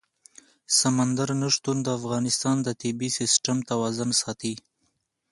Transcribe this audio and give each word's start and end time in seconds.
سمندر 0.79 1.29
نه 1.41 1.47
شتون 1.55 1.77
د 1.83 1.87
افغانستان 1.99 2.55
د 2.61 2.67
طبعي 2.81 3.09
سیسټم 3.19 3.57
توازن 3.69 4.09
ساتي. 4.21 4.53